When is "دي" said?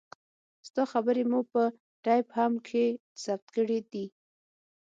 3.91-4.05